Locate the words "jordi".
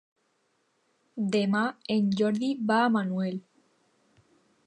2.21-2.49